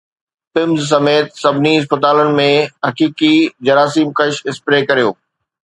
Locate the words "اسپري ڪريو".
4.49-5.09